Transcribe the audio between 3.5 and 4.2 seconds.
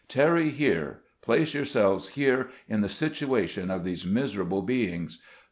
of these